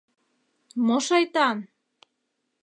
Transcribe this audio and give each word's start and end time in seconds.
—Мо 0.85 0.97
шайтан?! 1.05 1.57